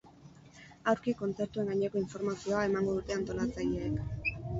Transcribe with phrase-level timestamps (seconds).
[0.93, 4.33] Aurki kontzertuen gaineko informazioa emango dute antolatzaileek.